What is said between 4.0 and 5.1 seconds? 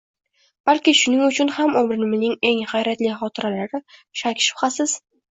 shak-shubhasiz